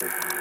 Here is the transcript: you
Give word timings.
you 0.00 0.37